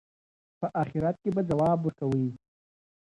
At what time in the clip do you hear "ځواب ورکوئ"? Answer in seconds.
1.49-2.27